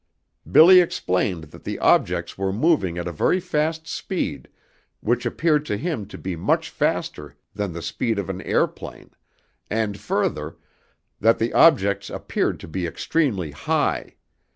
BILLY 0.51 0.79
explained 0.79 1.43
that 1.51 1.63
the 1.63 1.77
objects 1.77 2.35
were 2.35 2.51
moving 2.51 2.97
at 2.97 3.07
a 3.07 3.11
very 3.11 3.39
fast 3.39 3.85
speed 3.85 4.47
which 4.99 5.27
appeared 5.27 5.63
to 5.67 5.77
him 5.77 6.07
to 6.07 6.17
be 6.17 6.35
much 6.35 6.71
faster 6.71 7.35
than 7.53 7.71
the 7.73 7.83
speed 7.83 8.17
of 8.17 8.27
an 8.27 8.41
airplane, 8.41 9.11
and 9.69 9.99
further, 9.99 10.55
that 11.19 11.37
the 11.37 11.53
objects 11.53 12.09
appeared 12.09 12.59
to 12.61 12.67
be 12.67 12.87
extremely 12.87 13.51
high. 13.51 14.15